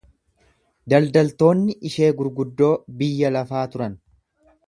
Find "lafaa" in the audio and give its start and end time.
3.37-3.63